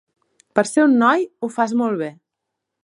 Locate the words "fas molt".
1.59-2.05